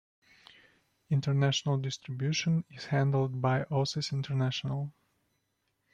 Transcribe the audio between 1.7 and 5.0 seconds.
distribution is handled by Oasis International.